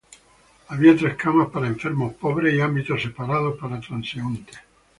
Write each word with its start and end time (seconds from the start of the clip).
Había 0.69 0.97
tres 0.97 1.15
camas 1.15 1.49
para 1.51 1.67
enfermos 1.67 2.15
pobres 2.15 2.55
y 2.55 2.59
ámbitos 2.59 3.03
separados 3.03 3.55
para 3.59 3.79
transeúntes. 3.79 4.57